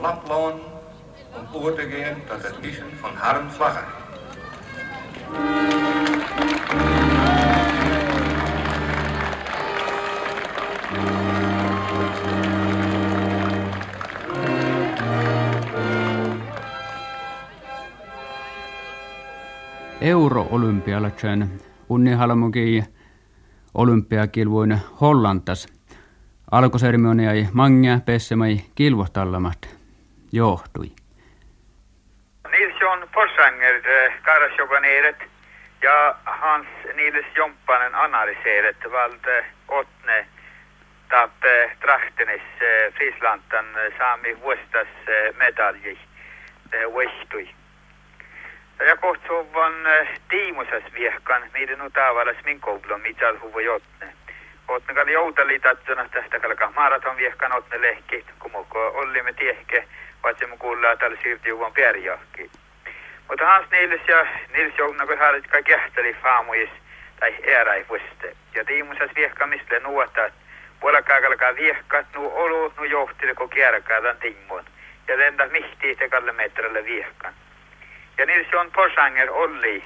[0.00, 0.60] Laploon
[1.36, 3.84] om over te gaan tot het missen van harmvlaggen.
[20.00, 21.50] Euro-olympialaisen
[21.90, 22.84] unnihalmukin
[23.74, 25.66] olympiakilvoin Hollantas.
[26.50, 29.79] Alkosermonia ei mangia pessemai kilvohtallamat
[30.32, 30.90] johtui?
[32.50, 35.16] Nilsson Forsanger eh, Karasjoganeeret
[35.82, 40.26] ja Hans Nils Jompanen analyseeret valde eh, åtne
[41.08, 41.46] taab
[41.80, 43.66] Trachtenes eh, Frieslantan
[43.98, 44.88] saami vuostas
[45.38, 45.98] medalji
[46.94, 47.48] võistui.
[48.86, 49.74] ja kohtuv on
[50.28, 54.12] tiimusas vihkan, mille nu tavalis minkoblon, mida huvi otne
[54.94, 59.88] kalli joutali tatsuna tästä kalka maraton viehkan otne lehki, kumuko ollimme tiehke,
[60.22, 62.50] vaikka me kuullaan tällä siirti juvan pärjahki.
[63.28, 66.70] Mutta Hans Nils ja Nils Jouna, kun hän kaikki jähteli faamuis
[67.20, 68.36] tai eräi vuoste.
[68.54, 70.32] Ja tiimusas viehkan mistä nuotat,
[70.80, 74.64] puolella kalkaa viehkat, nu olu, nu johtili, kun kierkaa tämän timmun.
[75.08, 77.34] Ja lenda mihti te kalle metrelle viehkan.
[78.18, 79.84] Ja Nilsson Porsanger Olli,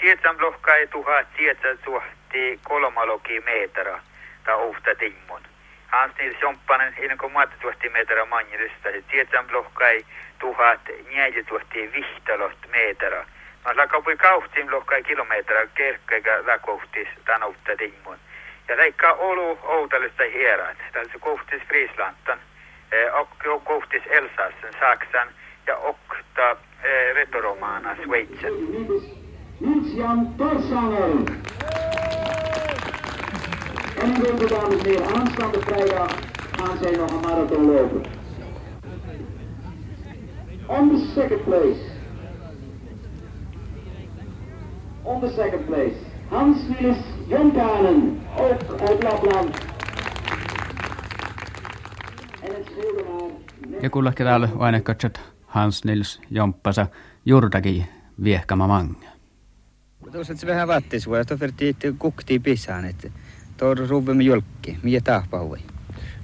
[0.00, 4.00] tietän blokkai tuhat, tietän tuhti kolmaloki metra,
[4.44, 5.42] ta ofta timmon.
[5.86, 10.04] Hans Nils Jomppanen, ennen kuin maatta tuhti metra manjilista, tietän blokkai
[10.38, 13.24] tuhat, njäjä tuhti vihtalot metra.
[13.64, 18.18] Mä lakapui kauhtiin blokkai kilometra, kerkkeikä lakohtis tan ofta timmon.
[18.68, 22.40] Ja leikkaa olu outalista hierat, tällaisen kohtis Frieslantan,
[23.12, 25.28] och kohtis Elsassen, Saksan,
[25.66, 29.23] ja okta eh, retoromana Schweizen.
[29.64, 31.10] Nils-Jan Torsanger.
[34.02, 36.18] En u weet dames en heren, aanstaande vrijdag
[36.52, 38.02] gaan zij nog een marathon lopen.
[40.66, 41.80] On the second place.
[45.02, 45.94] On the second place.
[46.28, 46.98] Hans Niels
[47.28, 49.56] Jonkanen, ook uit Lapland.
[52.40, 52.70] Het.
[53.82, 56.86] Ja kulla täällä aina katsot Hans Nils Jomppasa
[57.24, 57.84] juurtakin
[58.22, 59.13] viehkama manga.
[60.12, 61.36] Tuossa se vähän vattis voi, että
[61.98, 63.08] kukti pisaan, että
[63.56, 65.58] tuo ruvemme jolkki, mikä tahpauvai.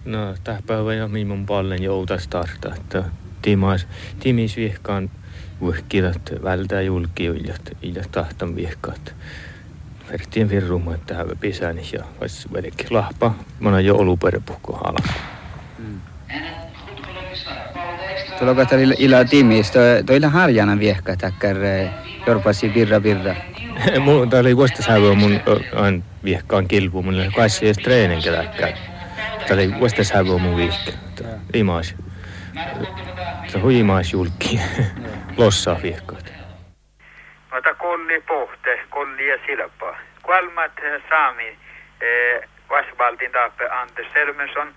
[0.05, 3.05] No, tahpauvai on minun pallen jouta starta, että
[3.43, 3.87] tiimas,
[4.21, 5.11] tiimis viehkaan
[5.61, 7.25] vuhkilat vältää julki
[7.83, 9.15] ja tahtan viehkaat.
[10.11, 15.15] Vertien virruma, että hän pisään ja vois vedekki lahpa, oon jo ollut perpuhko halaa.
[18.39, 19.73] Tuolla kohta ila tiimis,
[20.07, 21.57] toilla harjana viehka takkar
[22.27, 23.35] jorpasi birra birra.
[24.05, 25.41] mun tää oli vuosta sävyä mun
[25.75, 28.75] on viehkaan kilpu, mun oli kaisi edes treenin ketäkään.
[29.49, 30.93] Tää oli vuosta sävyä mun viehkä.
[31.55, 31.95] Imaas.
[33.47, 34.61] Se on imaas julki.
[35.37, 36.33] Lossaa viehkaat.
[37.55, 39.97] Mutta kolli pohte, kolli ja silpa.
[40.23, 40.73] Kolmat
[41.09, 41.59] saami
[42.01, 44.75] eh, Vasvaltin tappe Anders Selmensson.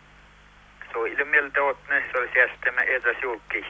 [0.93, 3.65] Så ilmeeltä åtne, se oli säästämä edes julki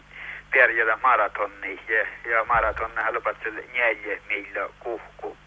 [0.54, 5.38] pärjätä maratonni ja, ja maratonni halupat sille neljä millä kuhku.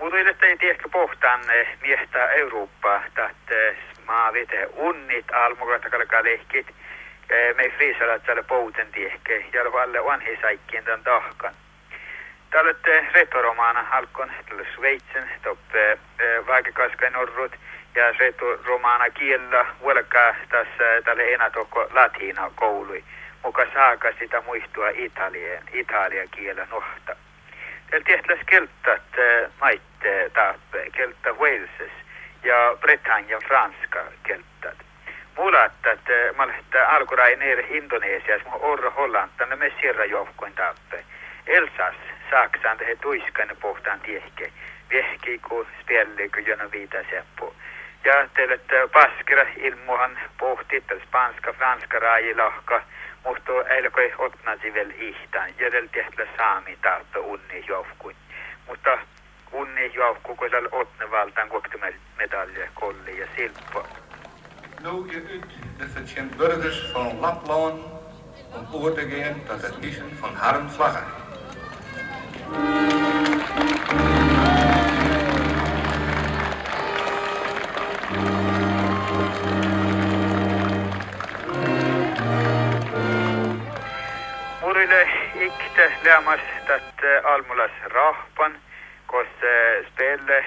[0.00, 1.40] Mutta että ei tiedä pohtaan
[1.82, 3.30] miestä Eurooppaa, että
[4.06, 6.66] maa vete unnit almukat kalkaa lehkit.
[7.56, 11.54] Me friisalat tälle pouten tiehke ja alle vanhi saikkiin tämän tahkan.
[12.50, 12.76] Tälle
[13.12, 15.98] retoromaana alkon tälle Sveitsen toppe
[16.46, 17.52] vaakikaska norrut
[17.94, 21.50] ja retoromaana kiellä vuolkaa tässä tälle enää
[21.94, 23.04] latina koului
[23.44, 27.16] muka saaka sitä muistua Italian, Italian kielen nohta.
[27.90, 29.02] Tällä tehtäis keltat
[29.60, 31.92] maitte taappe, kelta Waleses
[32.44, 34.78] ja Britannia franska keltat.
[35.36, 36.00] Mulattat,
[36.36, 41.04] mä lähtee alkurai nere Indonesias, mä orro Hollantan, me sirra johkoin taappe.
[41.46, 41.94] Elsas,
[42.30, 44.52] Saksan, tehe tuiskan pohtaan tiehke.
[44.90, 47.54] Vehki, kun spelli, kun jona viita seppo.
[48.04, 48.60] Ja teille
[48.92, 52.82] paskira ilmuhan pohti, spanska, franska, raajilahka,
[53.24, 55.50] mutta eilkoi otnasi vielä ihtään.
[55.60, 58.16] Jädellä tehdä saami tautta unni johkuin.
[58.66, 58.98] Mutta
[59.52, 61.78] unni johku, kun siellä otne valtaan kokti
[62.16, 63.84] medalje, kolli ja silppa.
[64.82, 67.82] Nu je uit de burgers van Lapland
[68.52, 71.04] om over te gaan tot het kiezen van harmvlaggen.
[72.50, 72.93] Murile
[85.44, 86.80] inte lämnas tätä
[87.16, 88.58] äh, almulas rahpan,
[89.06, 90.44] koska äh, spelle,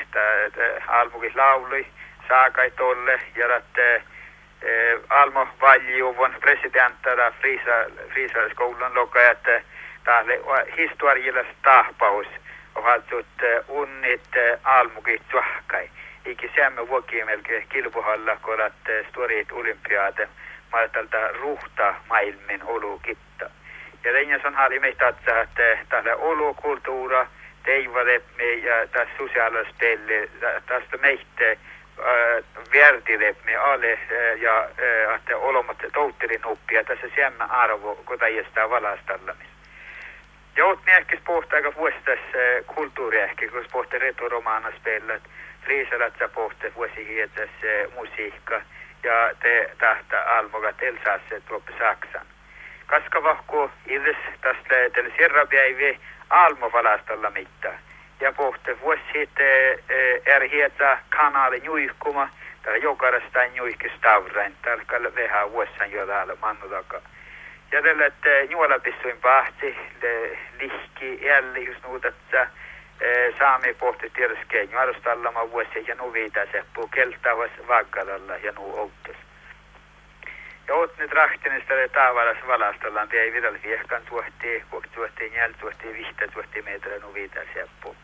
[0.88, 1.88] almukis laului,
[2.28, 4.02] saakai tolle ja tätä äh,
[5.10, 7.10] Almo Valjuvon presidenttä
[8.10, 9.62] Friisalaiskoulun lokaa, että
[10.04, 10.34] täällä
[10.78, 12.28] historiallis tahpaus
[12.76, 13.02] on
[13.68, 14.30] unnit
[14.64, 15.90] almukit tuahkai.
[16.26, 18.74] Iki sämme vuokimelke kilpuhalla, kun olet
[19.10, 20.28] stuorit olympiaate,
[20.72, 23.50] maailmalta ruhta maailmin olukitta.
[24.04, 27.28] Ja teine sõna oli meil tähtsa, et talle olukultuura
[27.64, 30.30] teivale meie tähtsa sotsiaalspelli,
[30.68, 31.58] tähtsa meid
[32.74, 34.00] väärtileb me alle
[34.40, 34.70] ja
[35.16, 39.58] et olemata toutirin oppi ja tässä siemme arvo, kun täiestää valastallamista.
[40.58, 42.20] Joutni ehkä pohtaa aika vuostas
[42.68, 45.22] kulttuuri ehkä, kun pohtaa retoromana spellat,
[45.66, 47.50] friisalatsa pohtaa vuosi hietas
[47.96, 48.62] musiikka
[49.04, 52.26] ja te tahta alvoga telsaasse tuoppe Saksan.
[52.88, 56.00] Kaska vahko illes tästä tällä sierrapäivi
[56.30, 57.80] almo valastalla mittaan
[58.20, 59.80] ja pohti vuosi sitten
[60.26, 62.30] erhietsä kanaalin juihkuma,
[62.64, 67.02] täällä jokarasta juihki stavrain, täällä vähän vuosan jo täällä mannutaka.
[67.72, 69.78] Ja tällä, että juola pissuin pahti,
[70.60, 72.48] lihki, jälli, just nuutatsa,
[73.40, 79.27] saami pohti tiedoskein juolustallama vuosi ja nu viitä seppu keltavas vaggalalla ja nu outas.
[80.72, 84.64] Åt nyt rahtinista taavaras valastellaan, ei vidal viehkan tuohti,
[84.96, 87.96] tuohti njäl, tuohti vihta, tuohti meitä nu viitä seppu.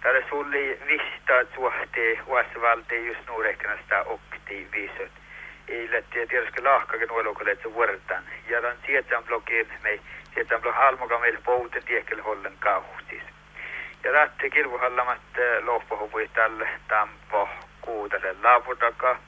[0.00, 5.12] Täällä sulli vista tuohti uasvalti just nuurekkanasta okti viisot.
[5.68, 7.08] Illet ja tietysti lahkakin
[7.62, 8.24] se vuortan.
[8.48, 10.00] Ja tämän sieltä blogin mei,
[10.34, 13.22] sieltä blog almoga meillä pouten tiekel hollen kauhtis.
[14.04, 15.20] Ja tähti kilvuhallamat
[15.62, 17.48] lohpohuvui tälle tampo
[17.80, 19.18] kuutale laavutaka.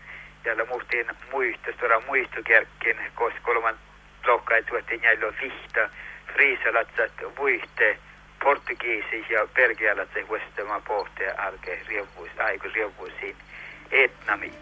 [0.45, 3.79] täällä Mustin muistostoran muistokärkkin, koska kolman
[4.23, 5.91] blokkaat tuotiin jäljellä vihta,
[6.33, 7.99] friisalatsat vuihte,
[8.43, 13.37] portugiisis ja belgialatsat vuosittamaan pohteen alkeen rievuus, aiku rievuusiin
[13.91, 14.53] etnami.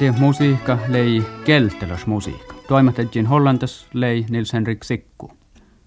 [0.00, 2.54] Det musiikka lei keltelös musiikka.
[2.68, 5.37] Toimittajien Hollantas lei Nils Henrik Sikku.